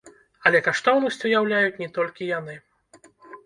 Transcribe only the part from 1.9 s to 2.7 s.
толькі яны.